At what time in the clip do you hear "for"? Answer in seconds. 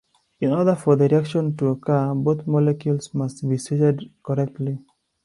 0.73-0.95